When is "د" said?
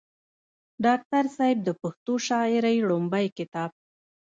1.63-1.69